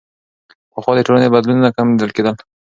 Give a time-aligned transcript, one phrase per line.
[0.71, 2.35] پخوا د ټولنې بدلونونه کم لیدل کېدل.